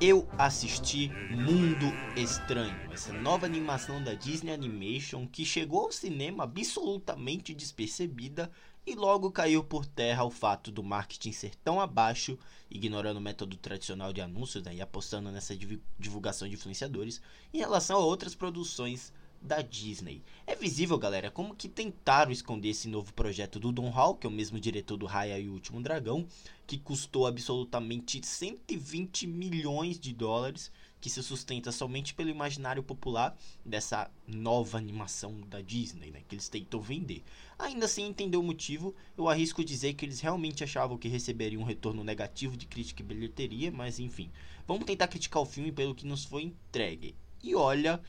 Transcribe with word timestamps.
eu 0.00 0.26
assisti 0.38 1.10
Mundo 1.30 1.92
Estranho, 2.16 2.74
essa 2.90 3.12
nova 3.12 3.44
animação 3.44 4.02
da 4.02 4.14
Disney 4.14 4.50
Animation 4.50 5.26
que 5.26 5.44
chegou 5.44 5.80
ao 5.80 5.92
cinema 5.92 6.44
absolutamente 6.44 7.54
despercebida 7.54 8.50
e 8.86 8.94
logo 8.94 9.30
caiu 9.30 9.62
por 9.62 9.84
terra 9.84 10.24
o 10.24 10.30
fato 10.30 10.72
do 10.72 10.82
marketing 10.82 11.32
ser 11.32 11.54
tão 11.56 11.78
abaixo, 11.78 12.38
ignorando 12.70 13.18
o 13.18 13.20
método 13.20 13.58
tradicional 13.58 14.10
de 14.10 14.22
anúncios 14.22 14.64
né, 14.64 14.74
e 14.74 14.80
apostando 14.80 15.30
nessa 15.30 15.54
divulgação 15.98 16.48
de 16.48 16.54
influenciadores, 16.54 17.20
em 17.52 17.58
relação 17.58 17.98
a 17.98 18.04
outras 18.04 18.34
produções 18.34 19.12
da 19.40 19.62
Disney. 19.62 20.22
É 20.46 20.54
visível, 20.54 20.98
galera, 20.98 21.30
como 21.30 21.54
que 21.54 21.68
tentaram 21.68 22.30
esconder 22.30 22.68
esse 22.68 22.88
novo 22.88 23.12
projeto 23.14 23.58
do 23.58 23.72
Don 23.72 23.88
Hall, 23.88 24.14
que 24.14 24.26
é 24.26 24.30
o 24.30 24.32
mesmo 24.32 24.60
diretor 24.60 24.96
do 24.96 25.06
Raya 25.06 25.38
e 25.38 25.48
o 25.48 25.52
Último 25.52 25.80
Dragão, 25.80 26.26
que 26.66 26.78
custou 26.78 27.26
absolutamente 27.26 28.24
120 28.24 29.26
milhões 29.26 29.98
de 29.98 30.12
dólares, 30.12 30.70
que 31.00 31.08
se 31.08 31.22
sustenta 31.22 31.72
somente 31.72 32.12
pelo 32.12 32.28
imaginário 32.28 32.82
popular 32.82 33.36
dessa 33.64 34.10
nova 34.26 34.76
animação 34.76 35.40
da 35.48 35.62
Disney, 35.62 36.10
né, 36.10 36.22
que 36.28 36.34
eles 36.34 36.48
tentam 36.48 36.80
vender. 36.80 37.24
Ainda 37.58 37.88
sem 37.88 38.06
entender 38.06 38.36
o 38.36 38.42
motivo, 38.42 38.94
eu 39.16 39.28
arrisco 39.28 39.64
dizer 39.64 39.94
que 39.94 40.04
eles 40.04 40.20
realmente 40.20 40.62
achavam 40.62 40.98
que 40.98 41.08
receberiam 41.08 41.62
um 41.62 41.66
retorno 41.66 42.04
negativo 42.04 42.56
de 42.56 42.66
crítica 42.66 43.02
e 43.02 43.06
bilheteria, 43.06 43.72
mas 43.72 43.98
enfim, 43.98 44.30
vamos 44.66 44.84
tentar 44.84 45.08
criticar 45.08 45.42
o 45.42 45.46
filme 45.46 45.72
pelo 45.72 45.94
que 45.94 46.06
nos 46.06 46.24
foi 46.24 46.42
entregue. 46.42 47.14
E 47.42 47.54
olha, 47.54 48.00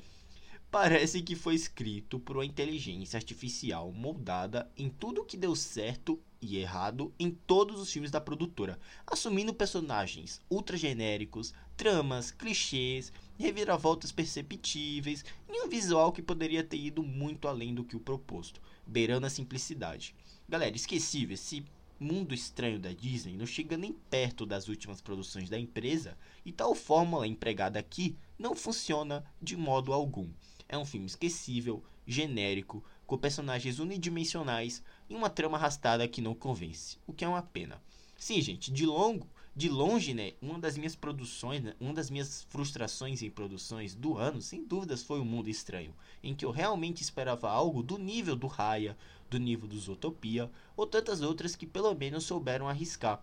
parece 0.72 1.22
que 1.22 1.36
foi 1.36 1.54
escrito 1.54 2.18
por 2.18 2.38
uma 2.38 2.46
inteligência 2.46 3.18
artificial 3.18 3.92
moldada 3.92 4.72
em 4.78 4.90
tudo 4.90 5.26
que 5.26 5.36
deu 5.36 5.54
certo 5.54 6.18
e 6.42 6.58
errado 6.58 7.14
em 7.20 7.30
todos 7.30 7.78
os 7.82 7.92
filmes 7.92 8.10
da 8.10 8.22
produtora, 8.22 8.80
assumindo 9.06 9.54
personagens 9.54 10.40
ultra 10.50 10.78
genéricos, 10.78 11.54
tramas, 11.76 12.32
clichês, 12.32 13.12
reviravoltas 13.38 14.14
perceptíveis 14.14 15.26
e 15.50 15.62
um 15.62 15.68
visual 15.68 16.14
que 16.14 16.22
poderia 16.22 16.64
ter 16.64 16.78
ido 16.78 17.04
muito 17.04 17.50
além 17.50 17.76
do 17.76 17.84
que 17.84 17.98
o 17.98 18.00
proposto, 18.00 18.62
beirando 18.88 19.28
a 19.28 19.30
simplicidade. 19.30 20.16
Galera, 20.48 20.76
esquecível, 20.76 21.34
esse 21.34 21.66
mundo 22.00 22.34
estranho 22.34 22.80
da 22.80 22.94
Disney 22.94 23.36
não 23.36 23.46
chega 23.46 23.76
nem 23.76 23.92
perto 23.94 24.46
das 24.46 24.70
últimas 24.70 25.02
produções 25.02 25.50
da 25.50 25.60
empresa 25.60 26.18
e 26.46 26.52
tal 26.52 26.74
fórmula 26.74 27.28
empregada 27.28 27.78
aqui 27.78 28.18
não 28.40 28.56
funciona 28.56 29.24
de 29.40 29.56
modo 29.56 29.94
algum. 29.94 30.30
É 30.72 30.78
um 30.78 30.86
filme 30.86 31.06
esquecível, 31.06 31.84
genérico, 32.08 32.82
com 33.06 33.18
personagens 33.18 33.78
unidimensionais 33.78 34.82
e 35.10 35.14
uma 35.14 35.30
trama 35.30 35.58
arrastada 35.58 36.08
que 36.08 36.22
não 36.22 36.34
convence, 36.34 36.98
o 37.06 37.12
que 37.12 37.26
é 37.26 37.28
uma 37.28 37.42
pena. 37.42 37.84
Sim, 38.18 38.42
gente, 38.42 38.72
de 38.72 38.86
longo, 38.86 39.28
de 39.54 39.68
longe, 39.68 40.14
né, 40.14 40.32
uma 40.42 40.58
das 40.58 40.78
minhas 40.78 40.96
produções, 40.96 41.62
né, 41.62 41.76
uma 41.78 41.94
das 41.94 42.10
minhas 42.10 42.44
frustrações 42.44 43.22
em 43.22 43.30
produções 43.30 43.94
do 43.94 44.18
ano, 44.18 44.42
sem 44.42 44.64
dúvidas, 44.64 45.04
foi 45.04 45.20
o 45.20 45.26
Mundo 45.26 45.50
Estranho, 45.50 45.94
em 46.24 46.34
que 46.34 46.46
eu 46.46 46.52
realmente 46.52 47.04
esperava 47.04 47.50
algo 47.50 47.84
do 47.84 47.98
nível 47.98 48.38
do 48.38 48.48
Raya, 48.48 48.98
do 49.30 49.38
nível 49.38 49.68
do 49.68 49.78
Zootopia, 49.78 50.50
ou 50.78 50.88
tantas 50.88 51.22
outras 51.22 51.54
que 51.54 51.68
pelo 51.68 51.94
menos 51.94 52.24
souberam 52.24 52.70
arriscar 52.70 53.22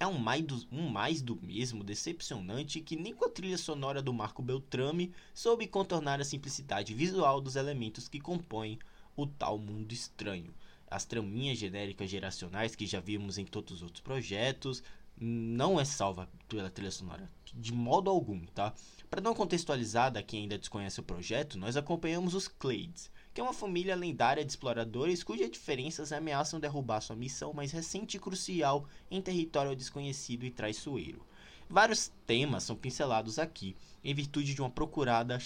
é 0.00 0.06
um 0.06 0.18
mais, 0.18 0.42
do, 0.42 0.66
um 0.72 0.88
mais 0.88 1.20
do 1.20 1.38
mesmo 1.42 1.84
decepcionante 1.84 2.80
que 2.80 2.96
nem 2.96 3.14
com 3.14 3.26
a 3.26 3.30
trilha 3.30 3.58
sonora 3.58 4.00
do 4.00 4.14
Marco 4.14 4.42
Beltrame 4.42 5.12
soube 5.34 5.66
contornar 5.66 6.18
a 6.20 6.24
simplicidade 6.24 6.94
visual 6.94 7.38
dos 7.38 7.54
elementos 7.54 8.08
que 8.08 8.18
compõem 8.18 8.78
o 9.14 9.26
tal 9.26 9.58
mundo 9.58 9.92
estranho. 9.92 10.54
As 10.90 11.04
traminhas 11.04 11.58
genéricas 11.58 12.08
geracionais 12.08 12.74
que 12.74 12.86
já 12.86 12.98
vimos 12.98 13.36
em 13.36 13.44
todos 13.44 13.74
os 13.74 13.82
outros 13.82 14.00
projetos 14.00 14.82
não 15.20 15.78
é 15.78 15.84
salva 15.84 16.26
pela 16.48 16.70
trilha 16.70 16.90
sonora 16.90 17.30
de 17.54 17.72
modo 17.72 18.10
algum, 18.10 18.40
tá? 18.46 18.72
Para 19.08 19.20
não 19.20 19.34
contextualizar 19.34 20.10
da 20.10 20.22
quem 20.22 20.42
ainda 20.42 20.58
desconhece 20.58 21.00
o 21.00 21.04
projeto, 21.04 21.58
nós 21.58 21.76
acompanhamos 21.76 22.34
os 22.34 22.46
Clades, 22.48 23.10
é 23.40 23.42
uma 23.42 23.52
família 23.54 23.96
lendária 23.96 24.44
de 24.44 24.52
exploradores 24.52 25.24
cujas 25.24 25.50
diferenças 25.50 26.12
ameaçam 26.12 26.60
derrubar 26.60 27.00
sua 27.00 27.16
missão 27.16 27.52
mais 27.54 27.72
recente 27.72 28.16
e 28.16 28.20
crucial 28.20 28.86
em 29.10 29.20
território 29.20 29.74
desconhecido 29.74 30.44
e 30.44 30.50
traiçoeiro. 30.50 31.24
Vários 31.68 32.12
temas 32.26 32.64
são 32.64 32.76
pincelados 32.76 33.38
aqui, 33.38 33.74
em 34.04 34.14
virtude 34.14 34.54
de 34.54 34.60
uma 34.60 34.70
procurada 34.70 35.38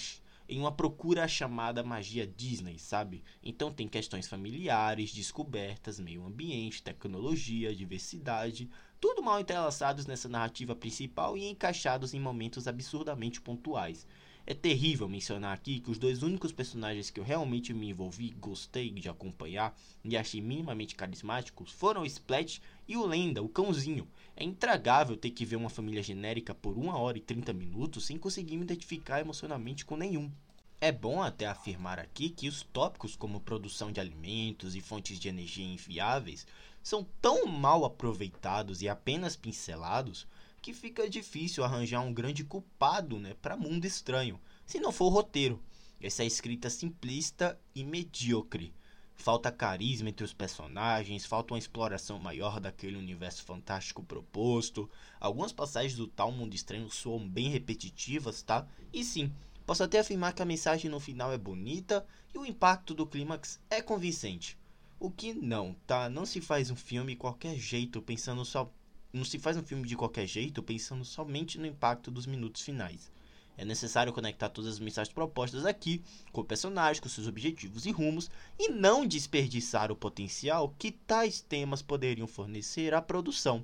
em 0.47 0.59
uma 0.59 0.71
procura 0.71 1.27
chamada 1.27 1.83
magia 1.83 2.27
Disney, 2.27 2.77
sabe? 2.77 3.23
Então 3.41 3.71
tem 3.71 3.87
questões 3.87 4.27
familiares, 4.27 5.13
descobertas, 5.13 5.99
meio 5.99 6.23
ambiente, 6.23 6.83
tecnologia, 6.83 7.73
diversidade, 7.73 8.69
tudo 8.99 9.23
mal 9.23 9.39
entrelaçados 9.39 10.05
nessa 10.05 10.27
narrativa 10.29 10.75
principal 10.75 11.37
e 11.37 11.45
encaixados 11.45 12.13
em 12.13 12.19
momentos 12.19 12.67
absurdamente 12.67 13.41
pontuais. 13.41 14.05
É 14.47 14.53
terrível 14.53 15.09
mencionar 15.09 15.55
aqui 15.55 15.79
que 15.79 15.89
os 15.89 15.97
dois 15.97 16.21
únicos 16.21 16.51
personagens 16.51 17.09
que 17.09 17.19
eu 17.19 17.23
realmente 17.23 17.73
me 17.73 17.89
envolvi, 17.89 18.29
gostei 18.39 18.91
de 18.91 19.09
acompanhar 19.09 19.75
e 20.03 20.15
achei 20.15 20.39
minimamente 20.39 20.93
carismáticos 20.93 21.71
foram 21.71 22.03
o 22.03 22.05
Splat 22.05 22.59
e 22.87 22.95
o 22.95 23.07
Lenda, 23.07 23.41
o 23.41 23.49
cãozinho. 23.49 24.07
É 24.35 24.43
intragável 24.43 25.17
ter 25.17 25.31
que 25.31 25.45
ver 25.45 25.55
uma 25.55 25.69
família 25.69 26.03
genérica 26.03 26.53
por 26.53 26.77
1 26.77 26.89
hora 26.89 27.17
e 27.17 27.21
30 27.21 27.53
minutos 27.53 28.05
sem 28.05 28.19
conseguir 28.19 28.57
me 28.57 28.63
identificar 28.63 29.19
emocionalmente 29.19 29.83
com 29.83 29.97
nenhum. 29.97 30.31
É 30.79 30.91
bom 30.91 31.23
até 31.23 31.47
afirmar 31.47 31.97
aqui 31.97 32.29
que 32.29 32.47
os 32.47 32.61
tópicos 32.61 33.15
como 33.15 33.39
produção 33.39 33.91
de 33.91 33.99
alimentos 33.99 34.75
e 34.75 34.81
fontes 34.81 35.19
de 35.19 35.27
energia 35.27 35.65
inviáveis 35.65 36.45
são 36.85 37.03
tão 37.19 37.47
mal 37.47 37.83
aproveitados 37.83 38.83
e 38.83 38.87
apenas 38.87 39.35
pincelados 39.35 40.27
que 40.61 40.71
fica 40.71 41.09
difícil 41.09 41.63
arranjar 41.63 42.01
um 42.01 42.13
grande 42.13 42.43
culpado 42.43 43.17
né, 43.17 43.35
para 43.41 43.57
Mundo 43.57 43.85
Estranho, 43.85 44.39
se 44.67 44.79
não 44.79 44.91
for 44.91 45.05
o 45.05 45.09
roteiro. 45.09 45.59
Essa 45.99 46.21
é 46.21 46.27
escrita 46.27 46.69
simplista 46.69 47.59
e 47.73 47.83
medíocre. 47.83 48.71
Falta 49.15 49.51
carisma 49.51 50.09
entre 50.09 50.23
os 50.23 50.31
personagens, 50.31 51.25
falta 51.25 51.55
uma 51.55 51.59
exploração 51.59 52.19
maior 52.19 52.59
daquele 52.59 52.97
universo 52.97 53.43
fantástico 53.43 54.03
proposto. 54.03 54.87
Algumas 55.19 55.51
passagens 55.51 55.95
do 55.95 56.05
tal 56.05 56.31
Mundo 56.31 56.53
Estranho 56.53 56.91
soam 56.91 57.27
bem 57.27 57.49
repetitivas, 57.49 58.43
tá? 58.43 58.67
E 58.93 59.03
sim, 59.03 59.33
posso 59.65 59.81
até 59.81 60.01
afirmar 60.01 60.33
que 60.33 60.43
a 60.43 60.45
mensagem 60.45 60.91
no 60.91 60.99
final 60.99 61.33
é 61.33 61.37
bonita 61.37 62.05
e 62.31 62.37
o 62.37 62.45
impacto 62.45 62.93
do 62.93 63.07
clímax 63.07 63.59
é 63.71 63.81
convincente. 63.81 64.55
O 64.99 65.11
que 65.11 65.33
não, 65.33 65.75
tá? 65.85 66.09
Não 66.09 66.25
se 66.25 66.39
faz 66.39 66.71
um 66.71 66.75
filme 66.75 67.15
qualquer 67.15 67.57
jeito 67.57 68.01
pensando 68.01 68.45
só 68.45 68.71
não 69.15 69.23
se 69.23 69.39
faz 69.39 69.55
um 69.55 69.63
filme 69.63 69.87
de 69.87 69.95
qualquer 69.95 70.27
jeito 70.27 70.61
pensando 70.61 71.05
somente 71.05 71.57
no 71.57 71.65
impacto 71.65 72.11
dos 72.11 72.25
minutos 72.25 72.61
finais. 72.61 73.09
É 73.57 73.63
necessário 73.63 74.11
conectar 74.11 74.49
todas 74.49 74.73
as 74.73 74.79
mensagens 74.79 75.13
propostas 75.13 75.65
aqui 75.65 76.03
com 76.33 76.41
o 76.41 76.45
personagem, 76.45 77.01
com 77.01 77.07
seus 77.07 77.25
objetivos 77.25 77.85
e 77.85 77.91
rumos, 77.91 78.29
e 78.59 78.67
não 78.67 79.07
desperdiçar 79.07 79.89
o 79.89 79.95
potencial 79.95 80.75
que 80.77 80.91
tais 80.91 81.39
temas 81.39 81.81
poderiam 81.81 82.27
fornecer 82.27 82.93
à 82.93 83.01
produção. 83.01 83.63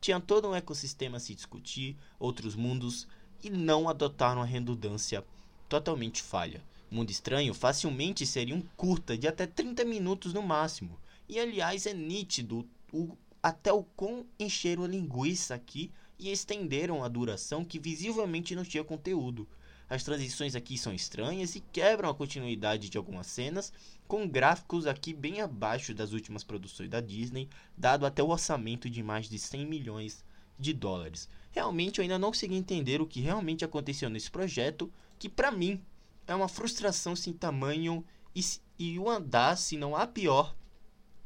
Tinha 0.00 0.18
todo 0.18 0.48
um 0.48 0.54
ecossistema 0.54 1.18
a 1.18 1.20
se 1.20 1.34
discutir, 1.34 1.96
outros 2.18 2.54
mundos, 2.54 3.06
e 3.44 3.50
não 3.50 3.90
adotaram 3.90 4.40
a 4.40 4.46
redundância 4.46 5.22
totalmente 5.68 6.22
falha. 6.22 6.62
Mundo 6.90 7.10
Estranho 7.10 7.52
facilmente 7.52 8.24
seria 8.24 8.54
um 8.54 8.62
curta 8.76 9.16
de 9.16 9.26
até 9.26 9.46
30 9.46 9.84
minutos 9.84 10.32
no 10.32 10.42
máximo. 10.42 10.98
E 11.28 11.38
aliás, 11.38 11.86
é 11.86 11.92
nítido 11.92 12.68
o 12.92 13.16
até 13.42 13.72
o 13.72 13.84
quão 13.84 14.26
encheram 14.40 14.82
a 14.82 14.88
linguiça 14.88 15.54
aqui 15.54 15.92
e 16.18 16.32
estenderam 16.32 17.04
a 17.04 17.08
duração 17.08 17.64
que 17.64 17.78
visivelmente 17.78 18.56
não 18.56 18.64
tinha 18.64 18.82
conteúdo. 18.82 19.46
As 19.88 20.02
transições 20.02 20.56
aqui 20.56 20.76
são 20.76 20.92
estranhas 20.92 21.54
e 21.54 21.60
quebram 21.60 22.10
a 22.10 22.14
continuidade 22.14 22.88
de 22.88 22.98
algumas 22.98 23.28
cenas, 23.28 23.72
com 24.08 24.28
gráficos 24.28 24.84
aqui 24.84 25.14
bem 25.14 25.40
abaixo 25.40 25.94
das 25.94 26.12
últimas 26.12 26.42
produções 26.42 26.90
da 26.90 27.00
Disney, 27.00 27.48
dado 27.78 28.04
até 28.04 28.20
o 28.20 28.30
orçamento 28.30 28.90
de 28.90 29.00
mais 29.00 29.28
de 29.28 29.38
100 29.38 29.64
milhões 29.64 30.24
de 30.58 30.72
dólares. 30.72 31.28
Realmente 31.52 31.98
eu 31.98 32.02
ainda 32.02 32.18
não 32.18 32.30
consegui 32.30 32.56
entender 32.56 33.00
o 33.00 33.06
que 33.06 33.20
realmente 33.20 33.64
aconteceu 33.64 34.10
nesse 34.10 34.30
projeto, 34.30 34.92
que 35.20 35.28
para 35.28 35.52
mim 35.52 35.80
é 36.26 36.34
uma 36.34 36.48
frustração 36.48 37.14
sem 37.14 37.32
tamanho 37.32 38.04
e, 38.34 38.40
e 38.78 38.98
o 38.98 39.08
andar, 39.08 39.56
se 39.56 39.76
não 39.76 39.94
a 39.94 40.06
pior, 40.06 40.54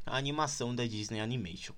a 0.05 0.17
animação 0.17 0.75
da 0.75 0.87
Disney 0.87 1.20
Animation. 1.20 1.75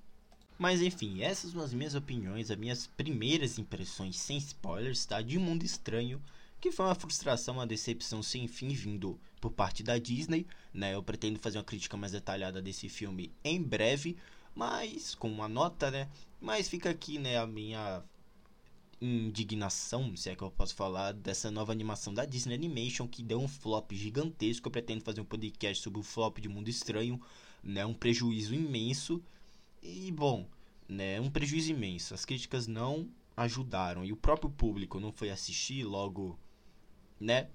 Mas 0.57 0.81
enfim, 0.81 1.21
essas 1.21 1.51
são 1.51 1.61
as 1.61 1.73
minhas 1.73 1.95
opiniões, 1.95 2.51
as 2.51 2.57
minhas 2.57 2.87
primeiras 2.87 3.57
impressões 3.57 4.17
sem 4.17 4.37
spoilers, 4.37 5.05
tá? 5.05 5.21
De 5.21 5.37
Mundo 5.39 5.63
Estranho, 5.63 6.21
que 6.61 6.71
foi 6.71 6.85
uma 6.85 6.95
frustração, 6.95 7.55
uma 7.55 7.67
decepção 7.67 8.21
sem 8.21 8.47
fim 8.47 8.69
vindo 8.69 9.19
por 9.41 9.51
parte 9.51 9.83
da 9.83 9.97
Disney, 9.97 10.45
né? 10.73 10.93
Eu 10.93 11.03
pretendo 11.03 11.39
fazer 11.39 11.57
uma 11.57 11.63
crítica 11.63 11.97
mais 11.97 12.11
detalhada 12.11 12.61
desse 12.61 12.87
filme 12.87 13.31
em 13.43 13.61
breve, 13.61 14.15
mas 14.55 15.15
com 15.15 15.29
uma 15.29 15.49
nota, 15.49 15.89
né? 15.91 16.07
Mas 16.39 16.69
fica 16.69 16.89
aqui, 16.89 17.17
né, 17.17 17.37
a 17.37 17.47
minha 17.47 18.03
indignação, 19.05 20.15
se 20.15 20.29
é 20.29 20.35
que 20.35 20.41
eu 20.43 20.51
posso 20.51 20.75
falar, 20.75 21.13
dessa 21.13 21.51
nova 21.51 21.71
animação 21.71 22.13
da 22.13 22.25
Disney 22.25 22.55
Animation 22.55 23.07
que 23.07 23.23
deu 23.23 23.39
um 23.39 23.47
flop 23.47 23.91
gigantesco. 23.91 24.67
Eu 24.67 24.71
pretendo 24.71 25.03
fazer 25.03 25.21
um 25.21 25.25
podcast 25.25 25.83
sobre 25.83 25.99
o 25.99 26.03
flop 26.03 26.39
de 26.39 26.47
Mundo 26.47 26.69
Estranho, 26.69 27.19
né? 27.63 27.85
Um 27.85 27.93
prejuízo 27.93 28.53
imenso 28.53 29.21
e 29.83 30.11
bom, 30.11 30.47
né, 30.87 31.19
um 31.19 31.29
prejuízo 31.29 31.71
imenso. 31.71 32.13
As 32.13 32.25
críticas 32.25 32.67
não 32.67 33.09
ajudaram 33.35 34.05
e 34.05 34.13
o 34.13 34.17
próprio 34.17 34.49
público 34.49 34.99
não 34.99 35.11
foi 35.11 35.29
assistir, 35.29 35.83
logo, 35.83 36.39
né, 37.19 37.49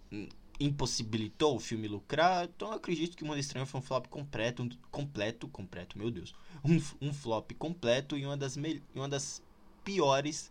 impossibilitou 0.60 1.56
o 1.56 1.60
filme 1.60 1.86
lucrar, 1.88 2.44
então 2.44 2.68
eu 2.68 2.74
acredito 2.74 3.16
que 3.16 3.24
Mundo 3.24 3.38
Estranho 3.38 3.66
foi 3.66 3.80
um 3.80 3.82
flop 3.82 4.06
completo, 4.08 4.62
um, 4.62 4.68
completo, 4.90 5.48
completo, 5.48 5.96
meu 5.96 6.10
Deus, 6.10 6.34
um, 6.64 7.08
um 7.08 7.12
flop 7.12 7.52
completo 7.52 8.16
e 8.16 8.26
uma 8.26 8.36
das, 8.36 8.56
uma 8.94 9.08
das 9.08 9.42
piores 9.84 10.50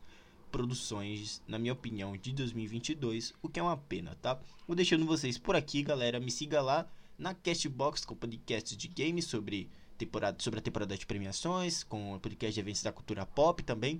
produções, 0.52 1.42
na 1.48 1.60
minha 1.60 1.74
opinião, 1.74 2.16
de 2.18 2.32
2022, 2.34 3.34
o 3.42 3.50
que 3.50 3.60
é 3.60 3.64
uma 3.64 3.78
pena, 3.78 4.16
tá? 4.22 4.40
Vou 4.68 4.76
deixando 4.76 5.06
vocês 5.06 5.38
por 5.38 5.56
aqui, 5.56 5.84
galera, 5.84 6.20
me 6.20 6.32
siga 6.32 6.62
lá 6.62 6.88
na 7.18 7.34
Castbox 7.34 8.06
com 8.06 8.16
podcast 8.16 8.76
de 8.76 8.88
games 8.88 9.26
sobre 9.26 9.70
temporada 9.98 10.38
sobre 10.40 10.60
a 10.60 10.62
temporada 10.62 10.98
de 10.98 11.06
premiações, 11.06 11.84
com 11.84 12.14
o 12.14 12.20
podcast 12.20 12.54
de 12.54 12.60
eventos 12.60 12.84
da 12.84 12.92
cultura 12.92 13.26
pop 13.26 13.64
também. 13.64 14.00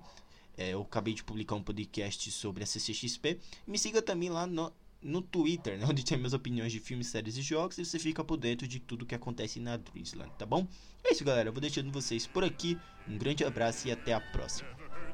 É, 0.58 0.74
eu 0.74 0.82
acabei 0.82 1.14
de 1.14 1.24
publicar 1.24 1.56
um 1.56 1.64
podcast 1.64 2.32
sobre 2.32 2.64
a 2.64 2.68
CCXP. 2.68 3.40
Me 3.66 3.78
siga 3.78 4.02
também 4.02 4.30
lá 4.30 4.48
no, 4.48 4.72
no 5.02 5.22
Twitter, 5.22 5.78
né, 5.78 5.86
onde 5.90 6.04
tem 6.04 6.18
minhas 6.18 6.34
opiniões 6.34 6.72
de 6.72 6.80
filmes, 6.80 7.08
séries 7.08 7.38
e 7.38 7.42
jogos. 7.42 7.78
E 7.78 7.86
você 7.86 8.00
fica 8.00 8.24
por 8.24 8.38
dentro 8.38 8.68
de 8.68 8.80
tudo 8.80 9.06
que 9.06 9.16
acontece 9.16 9.60
na 9.60 9.78
Dreamland, 9.78 10.32
tá 10.38 10.46
bom? 10.46 10.68
É 11.04 11.12
isso, 11.12 11.24
galera. 11.24 11.50
Eu 11.50 11.54
vou 11.54 11.62
deixando 11.62 11.92
vocês 11.92 12.26
por 12.26 12.44
aqui. 12.44 12.78
Um 13.08 13.18
grande 13.18 13.44
abraço 13.44 13.88
e 13.88 13.92
até 13.92 14.14
a 14.14 14.20
próxima. 14.20 14.70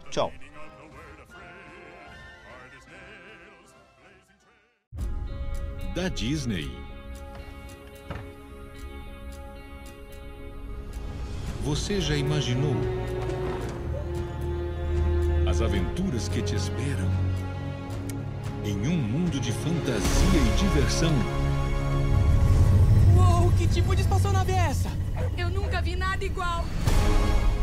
Tchau. 0.09 0.31
Da 5.93 6.09
Disney. 6.09 6.71
Você 11.63 12.01
já 12.01 12.15
imaginou 12.15 12.73
as 15.47 15.61
aventuras 15.61 16.27
que 16.27 16.41
te 16.41 16.55
esperam 16.55 17.07
em 18.65 18.87
um 18.87 18.97
mundo 18.97 19.39
de 19.39 19.51
fantasia 19.51 20.39
e 20.39 20.57
diversão. 20.57 21.13
Uou, 23.15 23.51
que 23.51 23.67
tipo 23.67 23.95
de 23.95 24.01
espaçonave 24.01 24.51
é 24.51 24.55
essa? 24.55 24.89
Eu 25.37 25.51
nunca 25.51 25.79
vi 25.79 25.95
nada 25.95 26.25
igual. 26.25 26.65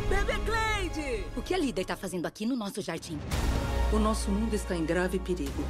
Bebê 0.09 0.38
Cleide! 0.44 1.25
O 1.37 1.43
que 1.43 1.53
a 1.53 1.59
líder 1.59 1.82
está 1.82 1.97
fazendo 1.97 2.27
aqui 2.27 2.47
no 2.47 2.55
nosso 2.55 2.81
jardim? 2.81 3.19
O 3.93 3.99
nosso 3.99 4.31
mundo 4.31 4.55
está 4.55 4.77
em 4.77 4.85
grave 4.85 5.19
perigo. 5.19 5.65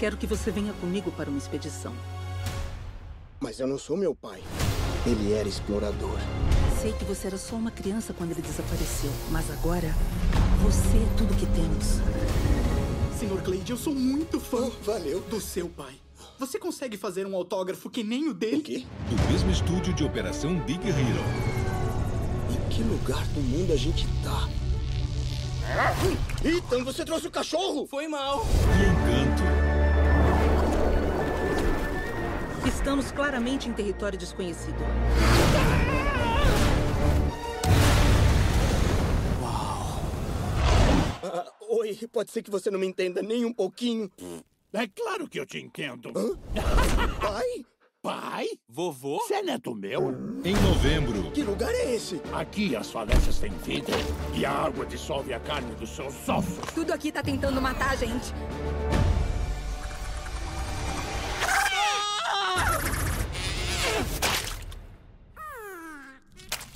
Quero 0.00 0.16
que 0.16 0.26
você 0.26 0.50
venha 0.50 0.72
comigo 0.72 1.12
para 1.12 1.28
uma 1.28 1.36
expedição. 1.36 1.94
Mas 3.38 3.60
eu 3.60 3.66
não 3.66 3.76
sou 3.76 3.98
meu 3.98 4.14
pai. 4.14 4.42
Ele 5.04 5.34
era 5.34 5.46
explorador. 5.46 6.18
Sei 6.80 6.94
que 6.94 7.04
você 7.04 7.26
era 7.26 7.36
só 7.36 7.54
uma 7.56 7.70
criança 7.70 8.14
quando 8.14 8.30
ele 8.30 8.40
desapareceu, 8.40 9.10
mas 9.30 9.50
agora 9.50 9.94
você 10.62 10.96
é 10.96 11.16
tudo 11.18 11.36
que 11.36 11.44
temos. 11.44 12.00
Senhor 13.18 13.42
Cleide, 13.42 13.72
eu 13.72 13.76
sou 13.76 13.94
muito 13.94 14.40
fã. 14.40 14.68
Oh, 14.68 14.82
valeu. 14.82 15.20
Do 15.20 15.38
seu 15.38 15.68
pai. 15.68 16.00
Você 16.38 16.58
consegue 16.58 16.96
fazer 16.96 17.26
um 17.26 17.36
autógrafo 17.36 17.90
que 17.90 18.02
nem 18.02 18.26
o 18.26 18.32
dele? 18.32 18.56
O 18.56 18.62
quê? 18.62 18.86
Do 19.10 19.30
mesmo 19.30 19.50
estúdio 19.50 19.92
de 19.92 20.02
Operação 20.02 20.58
Big 20.60 20.80
Hero. 20.88 21.24
Em 22.50 22.68
que 22.70 22.82
lugar 22.82 23.26
do 23.26 23.40
mundo 23.42 23.70
a 23.70 23.76
gente 23.76 24.06
tá? 24.24 24.48
Ethan, 26.42 26.84
você 26.84 27.04
trouxe 27.04 27.26
o 27.26 27.30
cachorro? 27.30 27.86
Foi 27.86 28.08
mal. 28.08 28.46
E 28.78 28.86
Encanto. 28.86 29.29
Estamos 32.66 33.10
claramente 33.10 33.68
em 33.68 33.72
território 33.72 34.18
desconhecido. 34.18 34.78
Ah, 41.22 41.46
oi, 41.70 41.98
pode 42.12 42.30
ser 42.30 42.42
que 42.42 42.50
você 42.50 42.70
não 42.70 42.78
me 42.78 42.86
entenda 42.86 43.22
nem 43.22 43.44
um 43.44 43.52
pouquinho. 43.52 44.10
É 44.72 44.86
claro 44.86 45.28
que 45.28 45.40
eu 45.40 45.46
te 45.46 45.58
entendo. 45.58 46.12
Hã? 46.14 46.36
Pai? 47.20 47.64
Pai? 48.02 48.46
Vovô? 48.68 49.18
Você 49.18 49.34
é 49.34 49.42
neto 49.42 49.74
meu? 49.74 50.10
Em 50.44 50.54
novembro. 50.54 51.30
Que 51.32 51.42
lugar 51.42 51.70
é 51.70 51.94
esse? 51.94 52.20
Aqui 52.32 52.76
as 52.76 52.90
falésias 52.90 53.38
têm 53.38 53.50
vida 53.50 53.92
e 54.34 54.44
a 54.44 54.52
água 54.52 54.86
dissolve 54.86 55.34
a 55.34 55.40
carne 55.40 55.74
dos 55.74 55.90
seus 55.90 56.28
ossos. 56.28 56.58
Tudo 56.74 56.92
aqui 56.92 57.12
tá 57.12 57.22
tentando 57.22 57.60
matar 57.60 57.90
a 57.90 57.96
gente. 57.96 58.32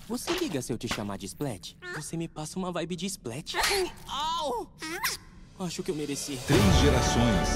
Você 0.08 0.32
liga 0.32 0.60
se 0.60 0.72
eu 0.72 0.76
te 0.78 0.86
chamar 0.92 1.16
de 1.16 1.26
Splat? 1.26 1.74
Você 1.96 2.16
me 2.16 2.28
passa 2.28 2.58
uma 2.58 2.70
vibe 2.70 2.94
de 2.96 3.06
Splat. 3.06 3.54
Au! 4.06 4.70
Acho 5.60 5.82
que 5.82 5.90
eu 5.90 5.94
mereci. 5.94 6.38
Três 6.46 6.62
gerações. 6.82 7.48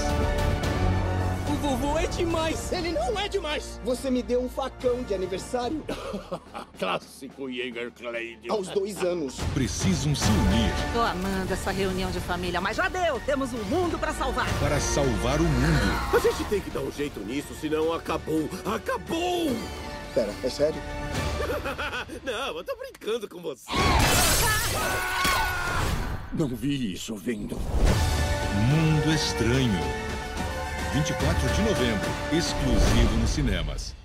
O 1.47 1.53
vovô 1.61 1.97
é 1.97 2.07
demais! 2.07 2.71
Ele 2.71 2.91
não 2.91 3.19
é 3.19 3.27
demais! 3.27 3.79
Você 3.83 4.09
me 4.09 4.23
deu 4.23 4.41
um 4.41 4.49
facão 4.49 5.03
de 5.03 5.13
aniversário 5.13 5.83
Clássico 6.79 7.51
Jäger 7.51 7.91
Clade. 7.91 8.49
aos 8.49 8.67
dois 8.69 9.03
anos. 9.03 9.35
Precisam 9.53 10.15
se 10.15 10.25
unir 10.29 10.71
Tô 10.93 11.01
amando 11.01 11.51
essa 11.51 11.71
reunião 11.71 12.09
de 12.11 12.19
família, 12.19 12.61
mas 12.61 12.77
já 12.77 12.87
deu! 12.87 13.19
Temos 13.25 13.51
um 13.53 13.63
mundo 13.65 13.97
para 13.99 14.13
salvar! 14.13 14.47
para 14.59 14.79
salvar 14.79 15.39
o 15.39 15.43
mundo. 15.43 16.15
A 16.15 16.19
gente 16.19 16.43
tem 16.45 16.61
que 16.61 16.69
dar 16.69 16.81
um 16.81 16.91
jeito 16.91 17.19
nisso, 17.19 17.53
senão 17.59 17.93
acabou. 17.93 18.47
Acabou! 18.65 19.49
Pera, 20.19 20.35
é 20.43 20.49
sério? 20.49 20.81
Não, 22.25 22.57
eu 22.57 22.63
tô 22.65 22.75
brincando 22.75 23.25
com 23.29 23.41
você. 23.41 23.71
Não 26.33 26.49
vi 26.49 26.91
isso 26.91 27.15
vindo. 27.15 27.55
Mundo 27.55 29.13
Estranho. 29.15 29.79
24 30.93 31.53
de 31.53 31.61
novembro. 31.61 32.09
Exclusivo 32.33 33.17
nos 33.17 33.29
cinemas. 33.29 33.95